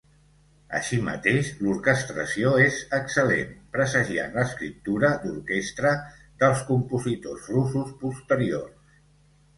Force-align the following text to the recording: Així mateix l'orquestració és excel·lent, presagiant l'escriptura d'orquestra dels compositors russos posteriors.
Així 0.77 0.97
mateix 1.07 1.49
l'orquestració 1.65 2.53
és 2.63 2.79
excel·lent, 2.99 3.53
presagiant 3.75 4.33
l'escriptura 4.39 5.13
d'orquestra 5.27 5.93
dels 6.45 6.65
compositors 6.71 7.51
russos 7.55 7.97
posteriors. 8.05 8.99